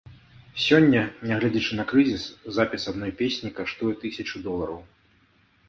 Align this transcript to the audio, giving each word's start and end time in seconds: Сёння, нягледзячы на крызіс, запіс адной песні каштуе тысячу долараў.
Сёння, 0.67 1.01
нягледзячы 1.31 1.77
на 1.81 1.85
крызіс, 1.91 2.23
запіс 2.57 2.81
адной 2.95 3.11
песні 3.21 3.49
каштуе 3.61 3.93
тысячу 4.07 4.45
долараў. 4.51 4.85